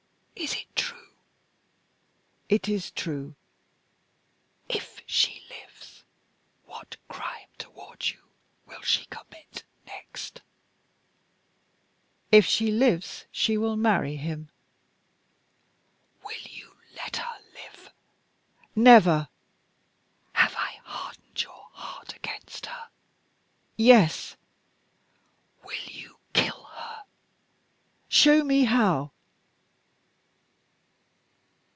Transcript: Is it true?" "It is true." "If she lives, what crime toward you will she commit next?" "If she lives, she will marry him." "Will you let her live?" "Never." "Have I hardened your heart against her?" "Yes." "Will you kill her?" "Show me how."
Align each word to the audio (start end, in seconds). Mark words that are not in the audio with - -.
Is 0.33 0.55
it 0.55 0.75
true?" 0.75 1.09
"It 2.49 2.67
is 2.67 2.89
true." 2.89 3.35
"If 4.67 5.01
she 5.05 5.43
lives, 5.49 6.03
what 6.65 6.97
crime 7.07 7.49
toward 7.59 8.09
you 8.09 8.23
will 8.65 8.81
she 8.81 9.05
commit 9.05 9.63
next?" 9.85 10.41
"If 12.31 12.47
she 12.47 12.71
lives, 12.71 13.25
she 13.31 13.55
will 13.55 13.75
marry 13.75 14.15
him." 14.15 14.49
"Will 16.25 16.41
you 16.49 16.75
let 16.95 17.17
her 17.17 17.37
live?" 17.53 17.93
"Never." 18.75 19.29
"Have 20.33 20.55
I 20.57 20.79
hardened 20.83 21.43
your 21.43 21.67
heart 21.71 22.15
against 22.15 22.65
her?" 22.65 22.89
"Yes." 23.77 24.35
"Will 25.63 25.85
you 25.85 26.17
kill 26.33 26.63
her?" 26.63 27.03
"Show 28.09 28.43
me 28.43 28.63
how." 28.63 29.11